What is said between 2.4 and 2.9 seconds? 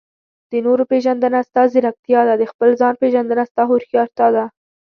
خپل